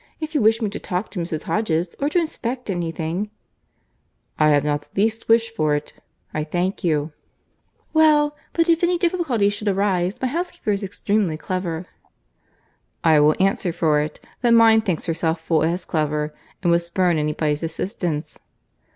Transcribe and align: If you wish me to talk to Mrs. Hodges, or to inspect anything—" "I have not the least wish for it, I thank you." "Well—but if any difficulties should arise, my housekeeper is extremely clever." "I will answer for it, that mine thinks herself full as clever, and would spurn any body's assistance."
If 0.19 0.33
you 0.33 0.41
wish 0.41 0.63
me 0.63 0.69
to 0.71 0.79
talk 0.79 1.11
to 1.11 1.19
Mrs. 1.19 1.43
Hodges, 1.43 1.95
or 1.99 2.09
to 2.09 2.17
inspect 2.17 2.71
anything—" 2.71 3.29
"I 4.39 4.49
have 4.49 4.63
not 4.63 4.89
the 4.91 5.01
least 5.03 5.27
wish 5.29 5.51
for 5.51 5.75
it, 5.75 5.93
I 6.33 6.43
thank 6.43 6.83
you." 6.83 7.11
"Well—but 7.93 8.67
if 8.67 8.81
any 8.83 8.97
difficulties 8.97 9.53
should 9.53 9.67
arise, 9.67 10.19
my 10.19 10.27
housekeeper 10.27 10.71
is 10.71 10.81
extremely 10.83 11.37
clever." 11.37 11.85
"I 13.03 13.19
will 13.19 13.35
answer 13.39 13.71
for 13.71 13.99
it, 14.01 14.19
that 14.41 14.55
mine 14.55 14.81
thinks 14.81 15.05
herself 15.05 15.39
full 15.39 15.61
as 15.61 15.85
clever, 15.85 16.33
and 16.63 16.71
would 16.71 16.81
spurn 16.81 17.19
any 17.19 17.33
body's 17.33 17.61
assistance." 17.61 18.39